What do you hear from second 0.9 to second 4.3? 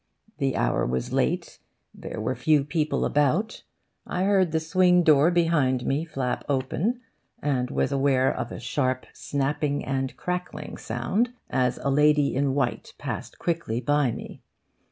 late, there were few people about. I